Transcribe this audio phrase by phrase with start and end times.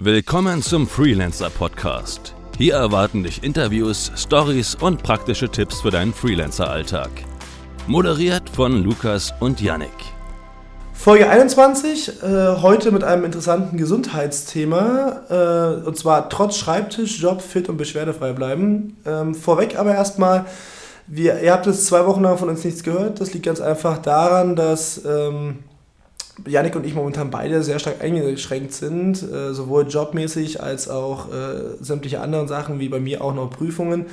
[0.00, 2.32] Willkommen zum Freelancer Podcast.
[2.56, 7.10] Hier erwarten dich Interviews, Stories und praktische Tipps für deinen Freelancer-Alltag.
[7.88, 9.90] Moderiert von Lukas und Yannick.
[10.92, 17.68] Folge 21, äh, heute mit einem interessanten Gesundheitsthema, äh, und zwar trotz Schreibtisch, Job, fit
[17.68, 18.98] und beschwerdefrei bleiben.
[19.04, 20.44] Ähm, vorweg aber erstmal,
[21.08, 23.20] wir, ihr habt jetzt zwei Wochen lang von uns nichts gehört.
[23.20, 25.58] Das liegt ganz einfach daran, dass ähm,
[26.46, 31.76] Janik und ich momentan beide sehr stark eingeschränkt sind, äh, sowohl jobmäßig als auch äh,
[31.80, 34.06] sämtliche anderen Sachen, wie bei mir auch noch Prüfungen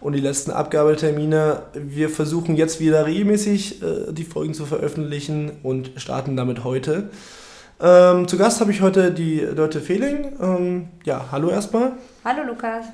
[0.00, 1.62] und die letzten Abgabetermine.
[1.74, 7.10] Wir versuchen jetzt wieder regelmäßig äh, die Folgen zu veröffentlichen und starten damit heute.
[7.80, 10.26] Ähm, zu Gast habe ich heute die Leute Fehling.
[10.40, 11.92] Ähm, ja, hallo erstmal.
[12.24, 12.86] Hallo Lukas.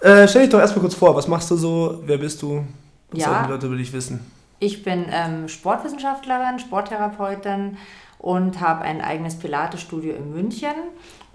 [0.00, 2.64] Äh, stell dich doch erstmal kurz vor, was machst du so, wer bist du?
[3.10, 3.26] Was Ja.
[3.28, 4.18] sollten die Leute über dich wissen?
[4.62, 7.78] Ich bin ähm, Sportwissenschaftlerin, Sporttherapeutin
[8.20, 10.70] und habe ein eigenes Pilates-Studio in München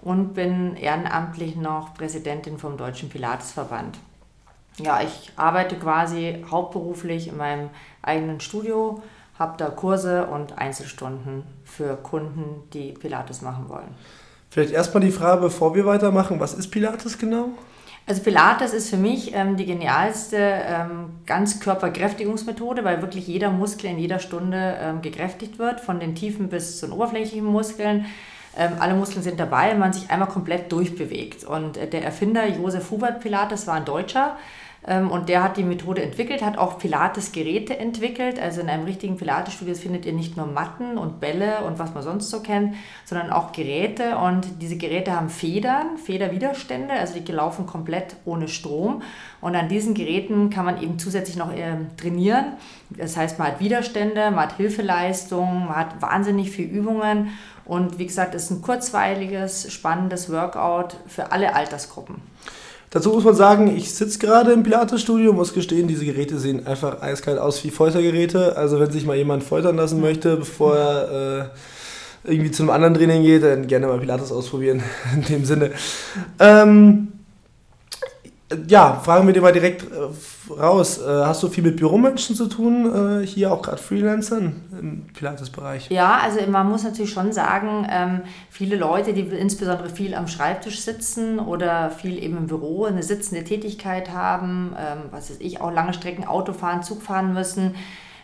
[0.00, 3.98] und bin ehrenamtlich noch Präsidentin vom Deutschen Pilatesverband.
[4.78, 7.68] Ja, ich arbeite quasi hauptberuflich in meinem
[8.00, 9.02] eigenen Studio,
[9.38, 13.94] habe da Kurse und Einzelstunden für Kunden, die Pilates machen wollen.
[14.48, 17.50] Vielleicht erstmal die Frage, bevor wir weitermachen, was ist Pilates genau?
[18.08, 23.98] Also Pilates ist für mich ähm, die genialste ähm, Ganzkörperkräftigungsmethode, weil wirklich jeder Muskel in
[23.98, 28.06] jeder Stunde ähm, gekräftigt wird, von den tiefen bis zu den oberflächlichen Muskeln.
[28.56, 31.44] Ähm, alle Muskeln sind dabei, man sich einmal komplett durchbewegt.
[31.44, 34.38] Und äh, der Erfinder Josef Hubert Pilates war ein Deutscher.
[34.88, 38.40] Ähm, Und der hat die Methode entwickelt, hat auch Pilates-Geräte entwickelt.
[38.40, 42.02] Also in einem richtigen Pilates-Studio findet ihr nicht nur Matten und Bälle und was man
[42.02, 44.16] sonst so kennt, sondern auch Geräte.
[44.16, 49.02] Und diese Geräte haben Federn, Federwiderstände, also die laufen komplett ohne Strom.
[49.42, 52.54] Und an diesen Geräten kann man eben zusätzlich noch ähm, trainieren.
[52.88, 57.28] Das heißt, man hat Widerstände, man hat Hilfeleistung, man hat wahnsinnig viel Übungen.
[57.66, 62.22] Und wie gesagt, es ist ein kurzweiliges, spannendes Workout für alle Altersgruppen.
[62.90, 67.02] Dazu muss man sagen, ich sitze gerade im Pilates-Studio, muss gestehen, diese Geräte sehen einfach
[67.02, 68.56] eiskalt aus wie Foltergeräte.
[68.56, 71.50] Also wenn sich mal jemand foltern lassen möchte, bevor er
[72.24, 74.82] äh, irgendwie zu einem anderen Training geht, dann gerne mal Pilates ausprobieren,
[75.14, 75.72] in dem Sinne.
[76.38, 77.08] Ähm,
[78.66, 80.98] ja, fragen wir dir mal direkt äh, raus.
[80.98, 85.90] Äh, hast du viel mit Büromenschen zu tun, äh, hier auch gerade Freelancern im Pilates-Bereich?
[85.90, 90.80] Ja, also man muss natürlich schon sagen, ähm, viele Leute, die insbesondere viel am Schreibtisch
[90.80, 95.72] sitzen oder viel eben im Büro eine sitzende Tätigkeit haben, ähm, was weiß ich, auch
[95.72, 97.74] lange Strecken Auto fahren, Zug fahren müssen,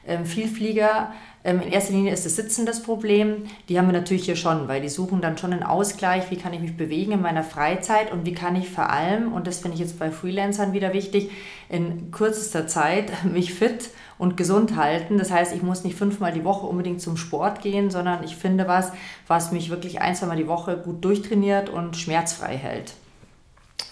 [0.07, 1.13] ähm, Vielflieger.
[1.47, 3.45] Ähm, in erster Linie ist das Sitzen das Problem.
[3.69, 6.55] Die haben wir natürlich hier schon, weil die suchen dann schon einen Ausgleich, wie kann
[6.55, 9.75] ich mich bewegen in meiner Freizeit und wie kann ich vor allem, und das finde
[9.75, 11.31] ich jetzt bei Freelancern wieder wichtig,
[11.69, 15.19] in kürzester Zeit mich fit und gesund halten.
[15.19, 18.67] Das heißt, ich muss nicht fünfmal die Woche unbedingt zum Sport gehen, sondern ich finde
[18.67, 18.93] was,
[19.27, 22.95] was mich wirklich ein, zweimal die Woche gut durchtrainiert und schmerzfrei hält.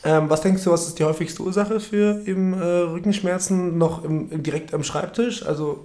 [0.05, 4.43] Ähm, was denkst du, was ist die häufigste Ursache für eben äh, Rückenschmerzen noch im,
[4.43, 5.45] direkt am Schreibtisch?
[5.47, 5.85] Also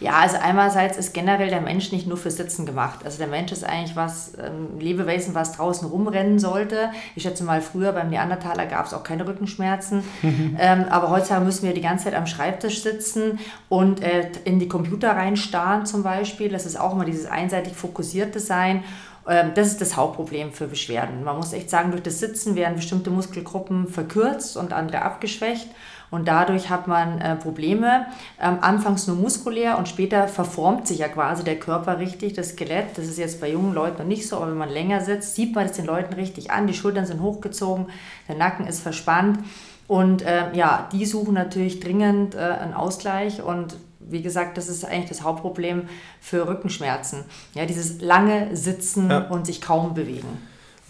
[0.00, 3.00] Ja, also einerseits ist generell der Mensch nicht nur für Sitzen gemacht.
[3.04, 6.90] Also der Mensch ist eigentlich was, ähm, Lebewesen, was draußen rumrennen sollte.
[7.14, 10.02] Ich schätze mal, früher beim Neandertaler gab es auch keine Rückenschmerzen.
[10.58, 13.38] ähm, aber heutzutage müssen wir die ganze Zeit am Schreibtisch sitzen
[13.68, 16.48] und äh, in die Computer reinstarren zum Beispiel.
[16.48, 18.84] Das ist auch immer dieses einseitig fokussierte Sein.
[19.28, 21.24] Ähm, Das ist das Hauptproblem für Beschwerden.
[21.24, 25.68] Man muss echt sagen, durch das Sitzen werden bestimmte Muskelgruppen verkürzt und andere abgeschwächt.
[26.10, 28.06] Und dadurch hat man äh, Probleme,
[28.40, 32.96] ähm, anfangs nur muskulär und später verformt sich ja quasi der Körper richtig, das Skelett.
[32.98, 35.54] Das ist jetzt bei jungen Leuten noch nicht so, aber wenn man länger sitzt, sieht
[35.54, 36.66] man es den Leuten richtig an.
[36.66, 37.86] Die Schultern sind hochgezogen,
[38.28, 39.38] der Nacken ist verspannt.
[39.86, 44.84] Und ähm, ja, die suchen natürlich dringend äh, einen Ausgleich und wie gesagt, das ist
[44.84, 45.88] eigentlich das Hauptproblem
[46.20, 47.24] für Rückenschmerzen.
[47.54, 49.28] Ja, dieses lange Sitzen Ja.
[49.28, 50.26] und sich kaum bewegen.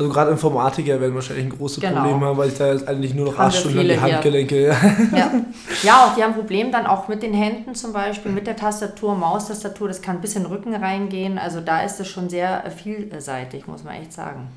[0.00, 2.00] Also gerade Informatiker werden wahrscheinlich ein großes Genau.
[2.00, 4.15] Problem haben, weil ich da jetzt eigentlich nur noch Arschstunden an die viele hier.
[4.15, 4.66] Handgelenke.
[5.15, 5.31] Ja.
[5.83, 8.56] ja, und die haben ein Problem dann auch mit den Händen zum Beispiel, mit der
[8.56, 11.37] Tastatur, Maustastatur, das kann bis in den Rücken reingehen.
[11.37, 14.49] Also da ist es schon sehr vielseitig, muss man echt sagen.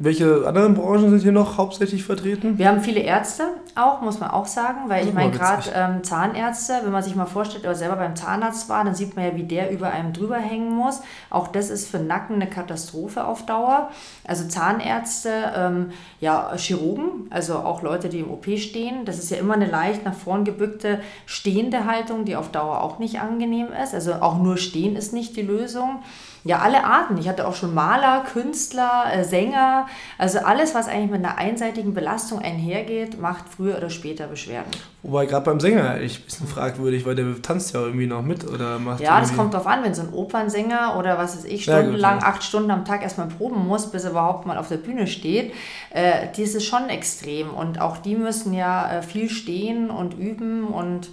[0.00, 2.56] Welche anderen Branchen sind hier noch hauptsächlich vertreten?
[2.56, 3.42] Wir haben viele Ärzte
[3.74, 7.26] auch, muss man auch sagen, weil ich meine, gerade ähm, Zahnärzte, wenn man sich mal
[7.26, 10.36] vorstellt, oder selber beim Zahnarzt war, dann sieht man ja, wie der über einem drüber
[10.36, 11.00] hängen muss.
[11.30, 13.90] Auch das ist für Nacken eine Katastrophe auf Dauer.
[14.24, 15.90] Also Zahnärzte, ähm,
[16.20, 19.04] ja, Chirurgen, also auch Leute, die im OP stehen.
[19.04, 23.00] Das ist ja immer eine leicht nach vorn gebückte stehende Haltung, die auf Dauer auch
[23.00, 23.94] nicht angenehm ist.
[23.94, 26.02] Also auch nur stehen ist nicht die Lösung.
[26.44, 27.18] Ja, alle Arten.
[27.18, 29.86] Ich hatte auch schon Maler, Künstler, äh, Sänger,
[30.18, 34.70] Also alles, was eigentlich mit einer einseitigen Belastung einhergeht, macht früher oder später Beschwerden.
[35.02, 38.48] Wobei gerade beim Sänger eigentlich ein bisschen fragwürdig, weil der tanzt ja irgendwie noch mit
[38.48, 39.00] oder macht.
[39.00, 42.26] Ja, das kommt drauf an, wenn so ein Opernsänger oder was weiß ich, stundenlang, ja.
[42.26, 45.52] acht Stunden am Tag erstmal proben muss, bis er überhaupt mal auf der Bühne steht,
[45.90, 47.50] äh, die ist schon extrem.
[47.50, 51.10] Und auch die müssen ja äh, viel stehen und üben und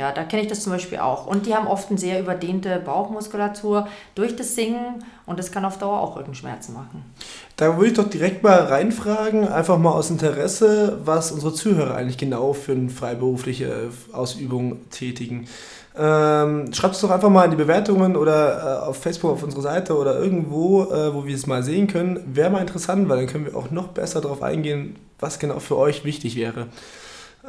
[0.00, 1.26] ja, da kenne ich das zum Beispiel auch.
[1.26, 5.76] Und die haben oft eine sehr überdehnte Bauchmuskulatur durch das Singen und das kann auf
[5.76, 7.04] Dauer auch Rückenschmerzen machen.
[7.58, 12.16] Da würde ich doch direkt mal reinfragen, einfach mal aus Interesse, was unsere Zuhörer eigentlich
[12.16, 15.46] genau für eine freiberufliche Ausübung tätigen.
[15.94, 19.60] Ähm, schreibt es doch einfach mal in die Bewertungen oder äh, auf Facebook auf unsere
[19.60, 22.22] Seite oder irgendwo, äh, wo wir es mal sehen können.
[22.34, 25.76] Wäre mal interessant, weil dann können wir auch noch besser darauf eingehen, was genau für
[25.76, 26.68] euch wichtig wäre.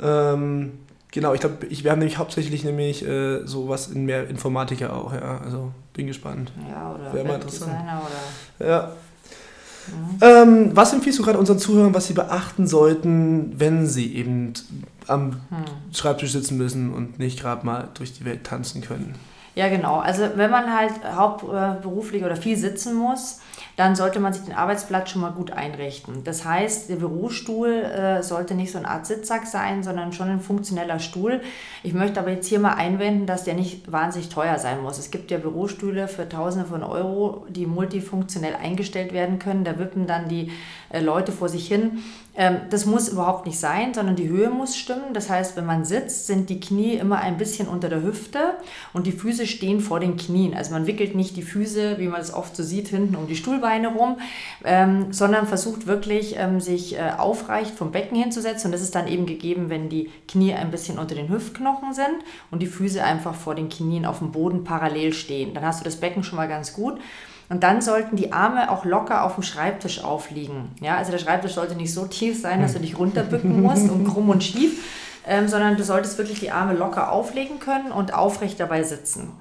[0.01, 0.71] Ähm,
[1.11, 5.13] Genau, ich glaube, ich, wir haben nämlich hauptsächlich nämlich äh, sowas in mehr Informatiker auch,
[5.13, 5.39] ja.
[5.39, 6.53] Also bin gespannt.
[6.69, 7.75] Ja, oder Wäre mal interessant.
[8.59, 8.91] Oder ja.
[9.87, 10.17] Mhm.
[10.21, 14.53] Ähm, was empfiehlst du gerade unseren Zuhörern, was sie beachten sollten, wenn sie eben
[15.07, 15.65] am hm.
[15.91, 19.15] Schreibtisch sitzen müssen und nicht gerade mal durch die Welt tanzen können?
[19.53, 19.97] Ja, genau.
[19.97, 23.41] Also wenn man halt hauptberuflich oder viel sitzen muss,
[23.75, 26.23] dann sollte man sich den Arbeitsplatz schon mal gut einrichten.
[26.23, 30.39] Das heißt, der Bürostuhl äh, sollte nicht so eine Art Sitzsack sein, sondern schon ein
[30.39, 31.41] funktioneller Stuhl.
[31.83, 34.99] Ich möchte aber jetzt hier mal einwenden, dass der nicht wahnsinnig teuer sein muss.
[34.99, 39.63] Es gibt ja Bürostühle für Tausende von Euro, die multifunktionell eingestellt werden können.
[39.63, 40.51] Da wippen dann die
[40.99, 41.99] Leute vor sich hin.
[42.33, 45.13] Ähm, das muss überhaupt nicht sein, sondern die Höhe muss stimmen.
[45.13, 48.53] Das heißt, wenn man sitzt, sind die Knie immer ein bisschen unter der Hüfte
[48.93, 50.53] und die Füße stehen vor den Knien.
[50.53, 53.35] Also man wickelt nicht die Füße, wie man es oft so sieht, hinten um die
[53.35, 54.17] Stuhlbeine rum,
[54.63, 58.67] ähm, sondern versucht wirklich, ähm, sich äh, aufrecht vom Becken hinzusetzen.
[58.67, 62.15] Und das ist dann eben gegeben, wenn die Knie ein bisschen unter den Hüftknochen sind
[62.49, 65.53] und die Füße einfach vor den Knien auf dem Boden parallel stehen.
[65.53, 66.99] Dann hast du das Becken schon mal ganz gut.
[67.51, 70.69] Und dann sollten die Arme auch locker auf dem Schreibtisch aufliegen.
[70.79, 74.07] Ja, also der Schreibtisch sollte nicht so tief sein, dass du dich runterbücken musst und
[74.07, 74.81] krumm und schief,
[75.27, 79.33] ähm, sondern du solltest wirklich die Arme locker auflegen können und aufrecht dabei sitzen.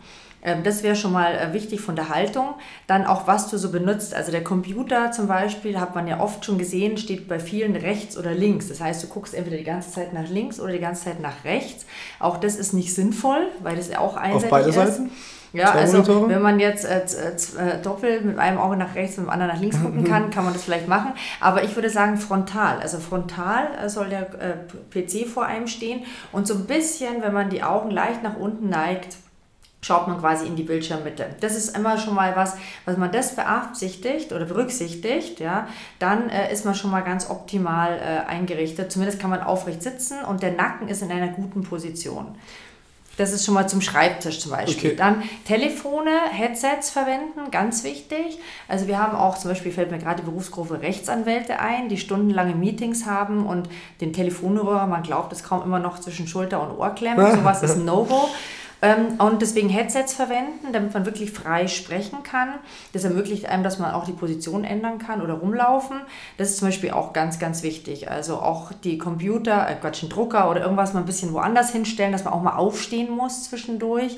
[0.43, 2.55] Ähm, das wäre schon mal äh, wichtig von der Haltung.
[2.89, 4.13] Dann auch, was du so benutzt.
[4.13, 8.19] Also der Computer zum Beispiel, hat man ja oft schon gesehen, steht bei vielen rechts
[8.19, 8.67] oder links.
[8.67, 11.45] Das heißt, du guckst entweder die ganze Zeit nach links oder die ganze Zeit nach
[11.45, 11.87] rechts.
[12.19, 14.75] Auch das ist nicht sinnvoll, weil das auch einseitig Auf beide ist.
[14.75, 15.11] Seiten?
[15.53, 16.29] Ja, Zwei also Monitore?
[16.29, 19.53] wenn man jetzt äh, äh, doppelt mit einem Auge nach rechts und mit dem anderen
[19.53, 21.13] nach links gucken kann, kann man das vielleicht machen.
[21.41, 22.79] Aber ich würde sagen frontal.
[22.81, 24.57] Also frontal äh, soll der äh,
[24.91, 28.69] PC vor einem stehen und so ein bisschen, wenn man die Augen leicht nach unten
[28.69, 29.17] neigt,
[29.83, 31.27] schaut man quasi in die Bildschirmmitte.
[31.41, 35.69] Das ist immer schon mal was, was man das beabsichtigt oder berücksichtigt, ja,
[35.99, 38.93] dann äh, ist man schon mal ganz optimal äh, eingerichtet.
[38.93, 42.37] Zumindest kann man aufrecht sitzen und der Nacken ist in einer guten Position.
[43.21, 44.93] Das ist schon mal zum Schreibtisch zum Beispiel.
[44.93, 44.97] Okay.
[44.97, 48.39] Dann Telefone, Headsets verwenden, ganz wichtig.
[48.67, 52.55] Also wir haben auch, zum Beispiel fällt mir gerade die Berufsgruppe Rechtsanwälte ein, die stundenlange
[52.55, 53.69] Meetings haben und
[54.01, 57.31] den Telefonhörer, man glaubt es kaum immer noch zwischen Schulter und Ohr klemmen.
[57.37, 58.31] Sowas ist ein No-Go.
[58.83, 62.55] Ähm, und deswegen Headsets verwenden, damit man wirklich frei sprechen kann.
[62.93, 66.01] Das ermöglicht einem, dass man auch die Position ändern kann oder rumlaufen.
[66.39, 68.11] Das ist zum Beispiel auch ganz, ganz wichtig.
[68.11, 72.13] Also auch die Computer, äh Quatsch, einen Drucker oder irgendwas mal ein bisschen woanders hinstellen,
[72.13, 74.17] dass man auch mal aufstehen muss zwischendurch.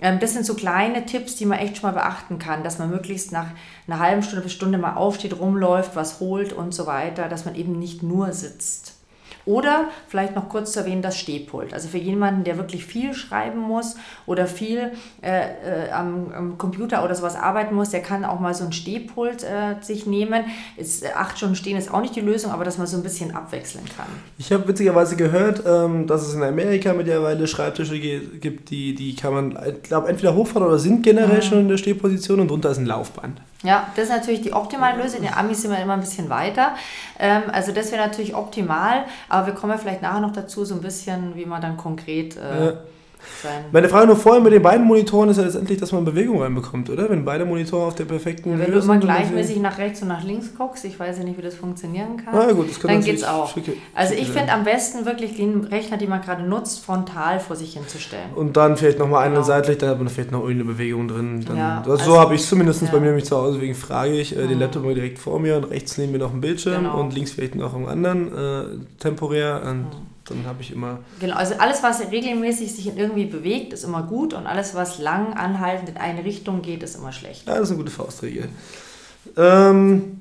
[0.00, 2.90] Ähm, das sind so kleine Tipps, die man echt schon mal beachten kann, dass man
[2.90, 3.46] möglichst nach
[3.86, 7.54] einer halben Stunde bis Stunde mal aufsteht, rumläuft, was holt und so weiter, dass man
[7.54, 8.93] eben nicht nur sitzt.
[9.46, 11.74] Oder vielleicht noch kurz zu erwähnen, das Stehpult.
[11.74, 13.96] Also für jemanden, der wirklich viel schreiben muss
[14.26, 14.92] oder viel
[15.22, 18.72] äh, äh, am, am, Computer oder sowas arbeiten muss, der kann auch mal so ein
[18.72, 20.44] Stehpult äh, sich nehmen.
[20.76, 23.02] Ist, äh, acht Stunden stehen ist auch nicht die Lösung, aber dass man so ein
[23.02, 24.06] bisschen abwechseln kann.
[24.38, 29.34] Ich habe witzigerweise gehört, ähm, dass es in Amerika mittlerweile Schreibtische gibt, die, die kann
[29.34, 31.42] man, ich glaube, entweder hochfahren oder sind generell mhm.
[31.42, 33.40] schon in der Stehposition und drunter ist ein Laufband.
[33.64, 35.22] Ja, das ist natürlich die optimale Lösung.
[35.22, 36.76] Die Amis sind immer ein bisschen weiter.
[37.18, 40.74] Ähm, also das wäre natürlich optimal, aber wir kommen ja vielleicht nachher noch dazu, so
[40.74, 42.72] ein bisschen, wie man dann konkret äh, ja
[43.42, 43.64] sein.
[43.72, 46.90] Meine Frage nur vorher mit den beiden Monitoren ist ja letztendlich, dass man Bewegung reinbekommt,
[46.90, 47.08] oder?
[47.10, 50.08] Wenn beide Monitore auf der perfekten ja, Wenn Höhe du immer gleichmäßig nach rechts und
[50.08, 52.90] nach links guckst, ich weiß ja nicht, wie das funktionieren kann, ah, gut, das kann
[52.90, 53.52] dann geht es auch.
[53.52, 57.56] Schicke, also ich finde am besten wirklich den Rechner, den man gerade nutzt, frontal vor
[57.56, 58.32] sich hinzustellen.
[58.34, 59.38] Und dann vielleicht nochmal genau.
[59.38, 61.44] eine seitlich, dann hat man vielleicht noch irgendeine Bewegung drin.
[61.46, 62.88] Dann, ja, also so habe ich es zumindest ja.
[62.90, 64.60] bei mir nämlich zu Hause, deswegen frage ich äh, den mhm.
[64.60, 67.00] Laptop mal direkt vor mir und rechts neben mir noch ein Bildschirm genau.
[67.00, 68.64] und links vielleicht noch einen anderen, äh,
[68.98, 69.62] temporär.
[69.64, 71.00] Und mhm dann habe ich immer.
[71.20, 75.34] Genau, also alles, was regelmäßig sich irgendwie bewegt, ist immer gut und alles, was lang
[75.34, 77.46] anhaltend in eine Richtung geht, ist immer schlecht.
[77.46, 78.48] Ja, das ist eine gute Faustregel.
[79.36, 80.20] Ähm,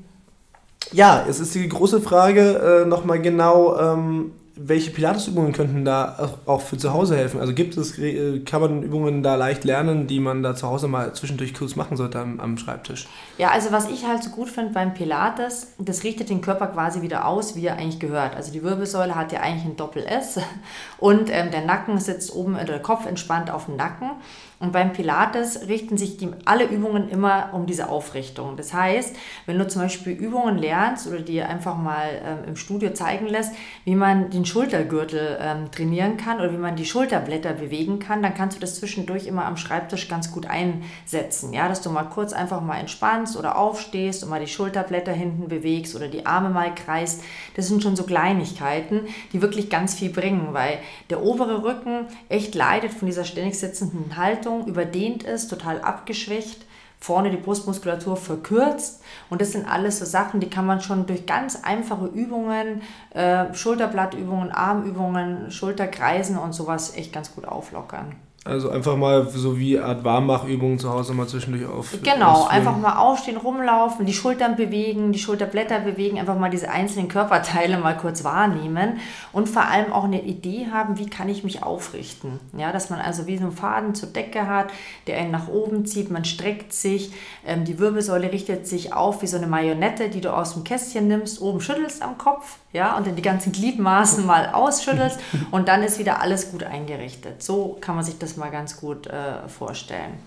[0.92, 6.62] ja, es ist die große Frage äh, nochmal genau, ähm, welche Pilatesübungen könnten da auch
[6.62, 7.40] für zu Hause helfen?
[7.40, 10.88] Also gibt es, äh, kann man Übungen da leicht lernen, die man da zu Hause
[10.88, 13.08] mal zwischendurch kurz machen sollte am, am Schreibtisch?
[13.40, 17.02] Ja, also was ich halt so gut finde beim Pilates, das richtet den Körper quasi
[17.02, 18.36] wieder aus, wie er eigentlich gehört.
[18.36, 20.40] Also die Wirbelsäule hat ja eigentlich ein Doppel-S
[21.00, 24.12] und ähm, der Nacken sitzt oben, oder der Kopf entspannt auf dem Nacken.
[24.60, 28.56] Und beim Pilates richten sich die, alle Übungen immer um diese Aufrichtung.
[28.56, 32.94] Das heißt, wenn du zum Beispiel Übungen lernst oder dir einfach mal ähm, im Studio
[32.94, 38.00] zeigen lässt, wie man den Schultergürtel ähm, trainieren kann oder wie man die Schulterblätter bewegen
[38.00, 41.52] kann, dann kannst du das zwischendurch immer am Schreibtisch ganz gut einsetzen.
[41.52, 45.50] Ja, dass du mal kurz einfach mal entspannst oder aufstehst und mal die Schulterblätter hinten
[45.50, 47.22] bewegst oder die Arme mal kreist.
[47.56, 50.80] Das sind schon so Kleinigkeiten, die wirklich ganz viel bringen, weil
[51.10, 56.66] der obere Rücken echt leidet von dieser ständig sitzenden Haltung Haltung überdehnt ist, total abgeschwächt,
[57.00, 59.02] vorne die Brustmuskulatur verkürzt.
[59.30, 62.82] Und das sind alles so Sachen, die kann man schon durch ganz einfache Übungen,
[63.12, 68.16] äh, Schulterblattübungen, Armübungen, Schulterkreisen und sowas echt ganz gut auflockern.
[68.46, 71.98] Also einfach mal so wie Art Warmmachübungen zu Hause mal zwischendurch auf.
[72.04, 72.52] Genau, ausführen.
[72.52, 77.78] einfach mal aufstehen, rumlaufen, die Schultern bewegen, die Schulterblätter bewegen, einfach mal diese einzelnen Körperteile
[77.78, 79.00] mal kurz wahrnehmen
[79.32, 82.42] und vor allem auch eine Idee haben, wie kann ich mich aufrichten.
[82.58, 84.68] Ja, dass man also wie so einen Faden zur Decke hat,
[85.08, 87.14] der einen nach oben zieht, man streckt sich,
[87.48, 91.08] ähm, die Wirbelsäule richtet sich auf wie so eine Marionette, die du aus dem Kästchen
[91.08, 95.18] nimmst, oben schüttelst am Kopf, ja, und dann die ganzen Gliedmaßen mal ausschüttelst
[95.52, 97.42] und dann ist wieder alles gut eingerichtet.
[97.42, 100.20] So kann man sich das mal ganz gut äh, vorstellen.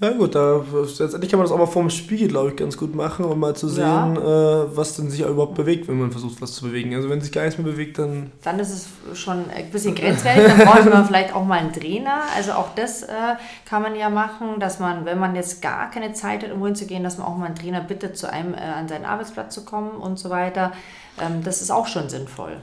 [0.00, 2.94] Ja gut, da, letztendlich kann man das auch mal vorm Spiegel, glaube ich, ganz gut
[2.94, 4.62] machen, um mal zu sehen, ja.
[4.62, 6.94] äh, was denn sich überhaupt bewegt, wenn man versucht, was zu bewegen.
[6.94, 8.30] Also wenn sich gar nichts mehr bewegt, dann...
[8.44, 12.20] Dann ist es schon ein bisschen grenzwertig, dann braucht man vielleicht auch mal einen Trainer.
[12.36, 13.08] Also auch das äh,
[13.68, 17.02] kann man ja machen, dass man, wenn man jetzt gar keine Zeit hat, irgendwo hinzugehen,
[17.02, 19.90] dass man auch mal einen Trainer bittet, zu einem äh, an seinen Arbeitsplatz zu kommen
[19.90, 20.72] und so weiter.
[21.20, 22.58] Ähm, das ist auch schon sinnvoll.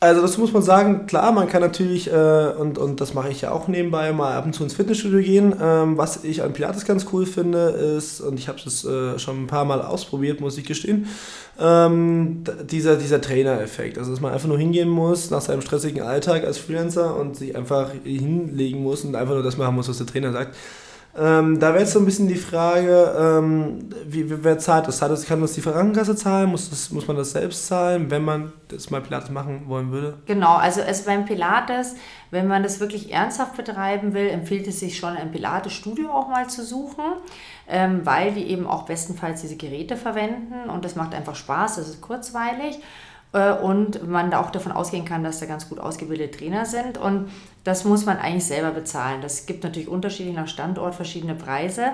[0.00, 3.40] Also das muss man sagen, klar, man kann natürlich, äh, und, und das mache ich
[3.40, 5.52] ja auch nebenbei, mal ab und zu ins Fitnessstudio gehen.
[5.60, 9.42] Ähm, was ich an Pilates ganz cool finde, ist, und ich habe es äh, schon
[9.42, 11.08] ein paar Mal ausprobiert, muss ich gestehen,
[11.58, 13.98] ähm, dieser, dieser Trainer-Effekt.
[13.98, 17.56] Also dass man einfach nur hingehen muss nach seinem stressigen Alltag als Freelancer und sich
[17.56, 20.54] einfach hinlegen muss und einfach nur das machen muss, was der Trainer sagt.
[21.20, 24.98] Ähm, da wäre jetzt so ein bisschen die Frage, ähm, wie, wer zahlt das?
[24.98, 25.26] Zahlt das?
[25.26, 26.50] Kann das die Krankenkasse zahlen?
[26.50, 30.18] Muss, das, muss man das selbst zahlen, wenn man das mal Pilates machen wollen würde?
[30.26, 31.96] Genau, also es beim Pilates,
[32.30, 36.48] wenn man das wirklich ernsthaft betreiben will, empfiehlt es sich schon ein Pilates-Studio auch mal
[36.48, 37.04] zu suchen,
[37.68, 41.88] ähm, weil die eben auch bestenfalls diese Geräte verwenden und das macht einfach Spaß, das
[41.88, 42.78] ist kurzweilig.
[43.32, 46.98] Äh, und man da auch davon ausgehen kann, dass da ganz gut ausgebildete Trainer sind.
[46.98, 47.30] Und
[47.64, 49.20] das muss man eigentlich selber bezahlen.
[49.20, 51.92] Das gibt natürlich unterschiedlich nach Standort verschiedene Preise.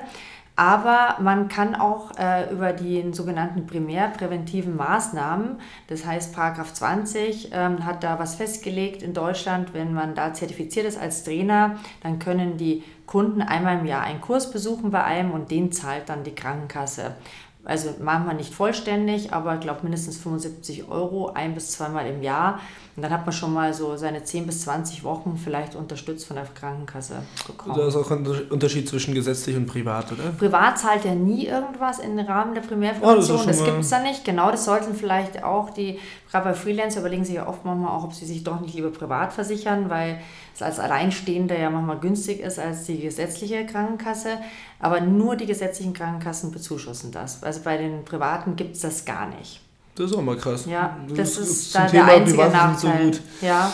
[0.57, 7.85] Aber man kann auch äh, über die sogenannten primärpräventiven Maßnahmen, das heißt Paragraph 20 ähm,
[7.85, 12.57] hat da was festgelegt in Deutschland, wenn man da zertifiziert ist als Trainer, dann können
[12.57, 16.37] die Kunden einmal im Jahr einen Kurs besuchen bei einem und den zahlt dann die
[16.37, 17.17] Krankenkasse.
[17.65, 22.61] Also manchmal nicht vollständig, aber ich glaube mindestens 75 Euro ein bis zweimal im Jahr.
[22.97, 26.37] Und dann hat man schon mal so seine 10 bis 20 Wochen vielleicht unterstützt von
[26.37, 27.77] der Krankenkasse bekommen.
[27.77, 30.31] Da ist auch ein Unterschied zwischen gesetzlich und privat, oder?
[30.39, 33.37] Privat zahlt ja nie irgendwas im Rahmen der Primärprävention.
[33.41, 34.25] Oh, das, das gibt es da nicht.
[34.25, 35.99] Genau, das sollten vielleicht auch die,
[36.35, 38.91] gerade bei Freelancer überlegen sich ja oft manchmal auch, ob sie sich doch nicht lieber
[38.91, 40.19] privat versichern, weil
[40.53, 44.39] es als Alleinstehender ja manchmal günstig ist als die gesetzliche Krankenkasse.
[44.81, 47.45] Aber nur die gesetzlichen Krankenkassen bezuschussen das.
[47.45, 49.61] Also bei den privaten gibt es das gar nicht.
[49.95, 50.67] Das ist auch mal krass.
[50.67, 53.15] Ja, das, das ist da der einzige Nachteil.
[53.15, 53.71] So ja,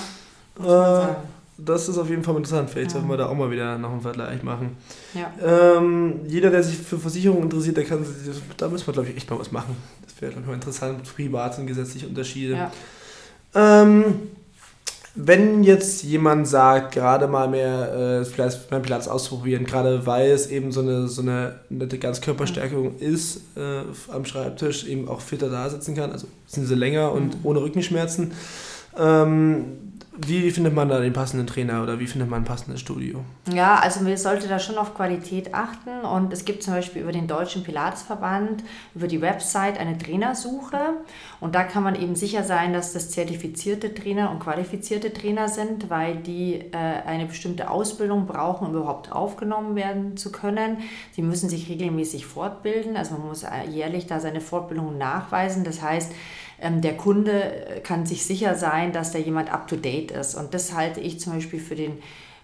[0.58, 1.14] äh,
[1.64, 2.70] das ist auf jeden Fall interessant.
[2.70, 2.94] Vielleicht ja.
[2.94, 4.76] sollten wir da auch mal wieder noch einen Vergleich machen.
[5.14, 5.76] Ja.
[5.76, 8.04] Ähm, jeder, der sich für Versicherungen interessiert, der kann,
[8.56, 9.76] da müssen wir, glaube ich, echt mal was machen.
[10.04, 11.02] Das wäre, glaube ich, mal interessant.
[11.14, 12.54] Privat und gesetzliche Unterschiede.
[12.54, 12.72] Ja.
[13.54, 14.14] Ähm,
[15.14, 20.46] wenn jetzt jemand sagt, gerade mal mehr äh, vielleicht beim Platz ausprobieren, gerade weil es
[20.46, 25.68] eben so eine, so eine nette Ganzkörperstärkung ist äh, am Schreibtisch, eben auch fitter da
[25.68, 27.40] sitzen kann, also sind sie länger und mhm.
[27.42, 28.32] ohne Rückenschmerzen.
[28.96, 33.20] Ähm, wie findet man da den passenden Trainer oder wie findet man ein passendes Studio?
[33.52, 37.12] Ja, also man sollte da schon auf Qualität achten und es gibt zum Beispiel über
[37.12, 38.64] den Deutschen Pilatesverband,
[38.96, 40.78] über die Website eine Trainersuche
[41.38, 45.90] und da kann man eben sicher sein, dass das zertifizierte Trainer und qualifizierte Trainer sind,
[45.90, 46.76] weil die äh,
[47.06, 50.78] eine bestimmte Ausbildung brauchen, um überhaupt aufgenommen werden zu können.
[51.12, 55.62] Sie müssen sich regelmäßig fortbilden, also man muss äh, jährlich da seine Fortbildung nachweisen.
[55.62, 56.12] Das heißt,
[56.62, 60.34] der Kunde kann sich sicher sein, dass da jemand up-to-date ist.
[60.34, 61.98] Und das halte ich zum Beispiel für den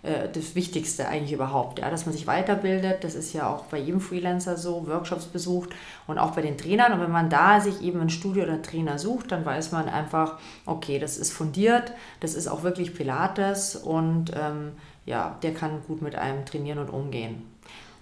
[0.07, 3.05] äh, das Wichtigste eigentlich überhaupt, ja, dass man sich weiterbildet.
[3.05, 5.71] Das ist ja auch bei jedem Freelancer so, Workshops besucht
[6.07, 6.93] und auch bei den Trainern.
[6.93, 9.89] Und wenn man da sich eben ein Studio oder einen Trainer sucht, dann weiß man
[9.89, 14.73] einfach, okay, das ist fundiert, das ist auch wirklich Pilates und ähm,
[15.05, 17.56] ja, der kann gut mit einem trainieren und umgehen.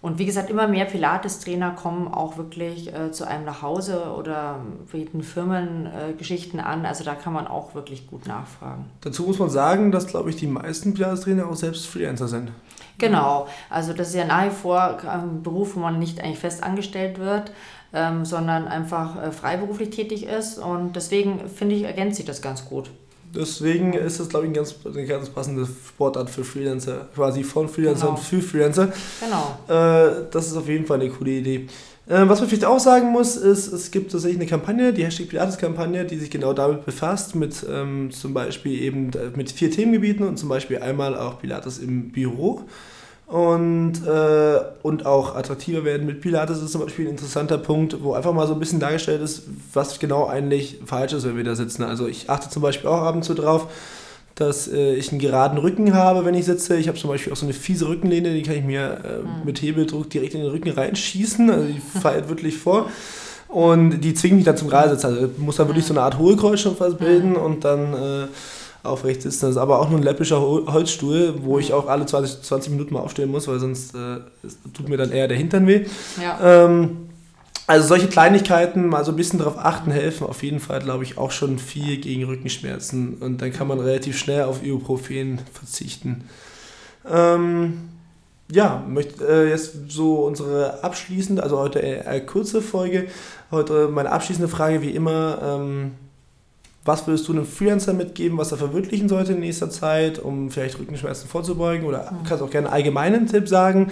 [0.04, 4.60] Und wie gesagt, immer mehr Pilates-Trainer kommen auch wirklich äh, zu einem nach Hause oder
[4.92, 6.84] bieten Firmengeschichten äh, an.
[6.84, 8.84] Also da kann man auch wirklich gut nachfragen.
[9.00, 12.52] Dazu muss man sagen, dass, glaube ich, die meisten Pilates-Trainer auch selbst Freelancer sind.
[12.98, 13.48] Genau.
[13.70, 17.18] Also das ist ja nach wie vor ein Beruf, wo man nicht eigentlich fest angestellt
[17.18, 17.52] wird,
[17.94, 20.58] ähm, sondern einfach äh, freiberuflich tätig ist.
[20.58, 22.90] Und deswegen finde ich, ergänzt sich das ganz gut.
[23.34, 27.68] Deswegen ist das, glaube ich, ein ganz, eine ganz passende Sportart für Freelancer, quasi von
[27.68, 28.16] Freelancer genau.
[28.16, 28.92] für Freelancer.
[29.20, 29.58] Genau.
[29.68, 31.66] Äh, das ist auf jeden Fall eine coole Idee.
[32.06, 35.28] Äh, was man vielleicht auch sagen muss, ist, es gibt tatsächlich eine Kampagne, die Hashtag
[35.28, 40.38] Pilates-Kampagne, die sich genau damit befasst, mit ähm, zum Beispiel eben mit vier Themengebieten und
[40.38, 42.64] zum Beispiel einmal auch Pilates im Büro
[43.26, 48.12] und, äh, und auch attraktiver werden mit Pilates ist zum Beispiel ein interessanter Punkt, wo
[48.12, 51.54] einfach mal so ein bisschen dargestellt ist, was genau eigentlich falsch ist, wenn wir da
[51.54, 51.84] sitzen.
[51.84, 53.68] Also ich achte zum Beispiel auch ab und zu drauf,
[54.34, 56.76] dass äh, ich einen geraden Rücken habe, wenn ich sitze.
[56.76, 59.44] Ich habe zum Beispiel auch so eine fiese Rückenlehne, die kann ich mir äh, mhm.
[59.46, 61.48] mit Hebeldruck direkt in den Rücken reinschießen.
[61.50, 62.90] Also die fällt wirklich vor.
[63.48, 66.60] Und die zwingt mich dann zum Gerade Also muss dann wirklich so eine Art Hohlkreuz
[66.60, 67.36] schon fast bilden mhm.
[67.36, 68.26] und dann äh,
[68.84, 69.46] aufrecht sitzen.
[69.46, 72.94] Das ist aber auch nur ein läppischer Holzstuhl, wo ich auch alle 20, 20 Minuten
[72.94, 74.20] mal aufstehen muss, weil sonst äh,
[74.72, 75.86] tut mir dann eher der Hintern weh.
[76.22, 76.64] Ja.
[76.64, 77.08] Ähm,
[77.66, 81.16] also solche Kleinigkeiten, mal so ein bisschen darauf achten, helfen auf jeden Fall, glaube ich,
[81.16, 83.14] auch schon viel gegen Rückenschmerzen.
[83.20, 86.24] Und dann kann man relativ schnell auf Ibuprofen verzichten.
[87.10, 87.88] Ähm,
[88.50, 93.06] ja, möchte äh, jetzt so unsere abschließende, also heute eher, eher kurze Folge.
[93.50, 95.38] Heute meine abschließende Frage wie immer.
[95.42, 95.92] Ähm,
[96.84, 100.78] was würdest du einem Freelancer mitgeben, was er verwirklichen sollte in nächster Zeit, um vielleicht
[100.78, 101.86] Rückenschmerzen vorzubeugen?
[101.86, 102.24] Oder mhm.
[102.24, 103.90] kannst auch gerne einen allgemeinen Tipp sagen,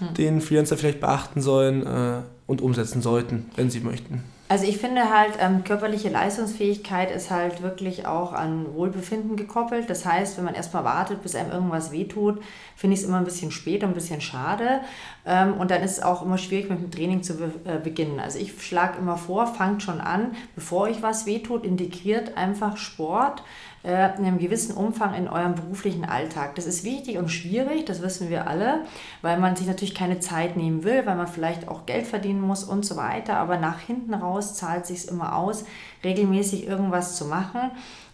[0.00, 0.14] mhm.
[0.14, 4.24] den Freelancer vielleicht beachten sollen äh, und umsetzen sollten, wenn sie möchten?
[4.52, 9.88] Also ich finde halt, ähm, körperliche Leistungsfähigkeit ist halt wirklich auch an Wohlbefinden gekoppelt.
[9.88, 12.42] Das heißt, wenn man erstmal wartet, bis einem irgendwas wehtut,
[12.76, 14.82] finde ich es immer ein bisschen spät und ein bisschen schade.
[15.24, 18.20] Ähm, und dann ist es auch immer schwierig, mit dem Training zu be äh, beginnen.
[18.20, 23.42] Also ich schlage immer vor, fangt schon an, bevor euch was wehtut, integriert einfach Sport
[23.84, 26.54] in einem gewissen Umfang in eurem beruflichen Alltag.
[26.54, 28.84] Das ist wichtig und schwierig, das wissen wir alle,
[29.22, 32.62] weil man sich natürlich keine Zeit nehmen will, weil man vielleicht auch Geld verdienen muss
[32.62, 33.38] und so weiter.
[33.38, 35.64] Aber nach hinten raus zahlt sich immer aus,
[36.04, 37.72] regelmäßig irgendwas zu machen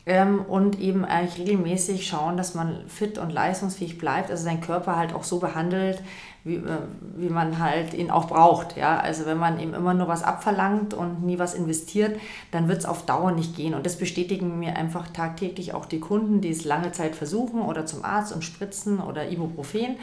[0.08, 4.96] ähm, und eben eigentlich regelmäßig schauen, dass man fit und leistungsfähig bleibt, also seinen Körper
[4.96, 6.02] halt auch so behandelt,
[6.44, 6.78] wie, äh,
[7.16, 8.78] wie man halt ihn auch braucht.
[8.78, 8.98] Ja?
[8.98, 12.18] Also wenn man ihm immer nur was abverlangt und nie was investiert,
[12.52, 13.74] dann wird es auf Dauer nicht gehen.
[13.74, 17.84] Und das bestätigen mir einfach tagtäglich auch die Kunden, die es lange Zeit versuchen oder
[17.84, 19.96] zum Arzt und spritzen oder Ibuprofen.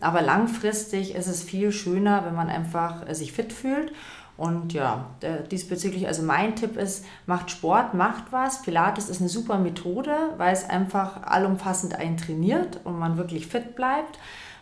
[0.00, 3.92] Aber langfristig ist es viel schöner, wenn man einfach äh, sich fit fühlt
[4.40, 5.04] und ja,
[5.50, 8.62] diesbezüglich, also mein Tipp ist, macht Sport, macht was.
[8.62, 13.76] Pilates ist eine super Methode, weil es einfach allumfassend einen trainiert und man wirklich fit
[13.76, 14.18] bleibt.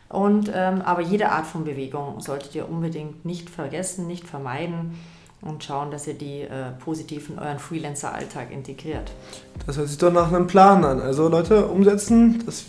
[0.09, 4.99] Und, ähm, aber jede Art von Bewegung solltet ihr unbedingt nicht vergessen, nicht vermeiden
[5.43, 9.13] und schauen, dass ihr die äh, positiv in euren Freelancer-Alltag integriert.
[9.65, 11.01] Das hört sich doch nach einem Plan an.
[11.01, 12.65] Also Leute, umsetzen, das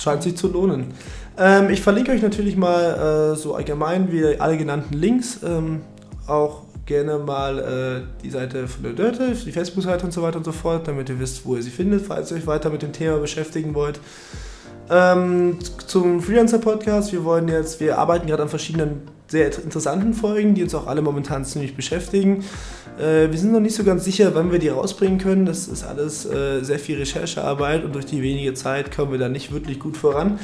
[0.00, 0.94] scheint sich zu lohnen.
[1.36, 5.42] Ähm, ich verlinke euch natürlich mal äh, so allgemein wie alle genannten Links.
[5.42, 5.82] Ähm,
[6.26, 10.44] auch gerne mal äh, die Seite von der Dörte, die Facebook-Seite und so weiter und
[10.44, 12.92] so fort, damit ihr wisst, wo ihr sie findet, falls ihr euch weiter mit dem
[12.92, 14.00] Thema beschäftigen wollt.
[14.90, 20.62] Ähm, zum Freelancer-Podcast, wir wollen jetzt, wir arbeiten gerade an verschiedenen sehr interessanten Folgen, die
[20.62, 22.44] uns auch alle momentan ziemlich beschäftigen.
[22.98, 25.46] Äh, wir sind noch nicht so ganz sicher, wann wir die rausbringen können.
[25.46, 29.28] Das ist alles äh, sehr viel Recherchearbeit und durch die wenige Zeit kommen wir da
[29.28, 30.38] nicht wirklich gut voran.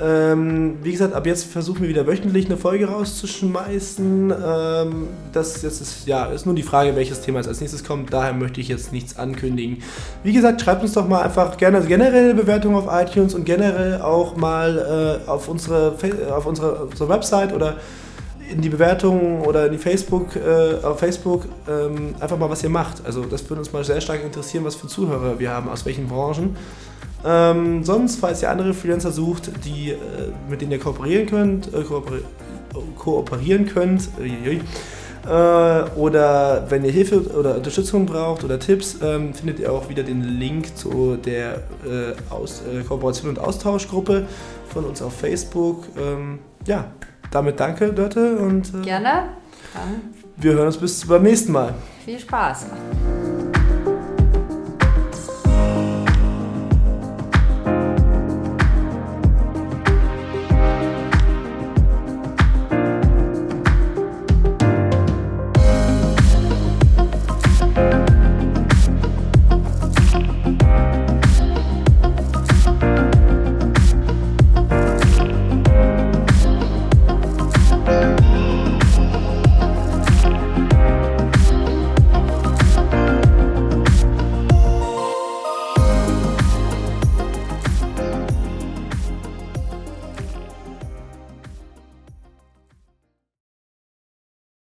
[0.00, 4.30] Ähm, wie gesagt, ab jetzt versuchen wir wieder wöchentlich eine Folge rauszuschmeißen.
[4.30, 8.12] Ähm, das jetzt ist, ja, ist nur die Frage, welches Thema jetzt als nächstes kommt.
[8.12, 9.82] Daher möchte ich jetzt nichts ankündigen.
[10.22, 14.02] Wie gesagt, schreibt uns doch mal einfach gerne generell eine Bewertung auf iTunes und generell
[14.02, 15.96] auch mal äh, auf, unsere,
[16.30, 17.76] auf unsere, unsere Website oder
[18.50, 22.70] in die Bewertungen oder in die Facebook, äh, auf Facebook ähm, einfach mal, was ihr
[22.70, 23.04] macht.
[23.04, 26.08] Also das würde uns mal sehr stark interessieren, was für Zuhörer wir haben, aus welchen
[26.08, 26.56] Branchen.
[27.24, 29.96] Ähm, sonst, falls ihr andere Freelancer sucht, die, äh,
[30.48, 32.20] mit denen ihr kooperieren könnt, äh, kooperi
[32.98, 34.10] kooperieren könnt,
[35.26, 35.30] äh,
[35.96, 40.22] oder wenn ihr Hilfe oder Unterstützung braucht oder Tipps, ähm, findet ihr auch wieder den
[40.22, 44.26] Link zu der äh, Aus äh, Kooperation und Austauschgruppe
[44.68, 45.84] von uns auf Facebook.
[45.98, 46.92] Ähm, ja,
[47.30, 48.36] damit danke, Dörte.
[48.36, 49.28] Und, äh, Gerne.
[49.74, 50.14] Dann.
[50.36, 51.74] Wir hören uns bis beim nächsten Mal.
[52.04, 52.66] Viel Spaß.